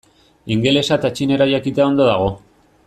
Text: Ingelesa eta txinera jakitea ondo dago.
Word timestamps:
Ingelesa 0.55 0.97
eta 1.01 1.11
txinera 1.19 1.49
jakitea 1.55 1.89
ondo 1.93 2.11
dago. 2.13 2.29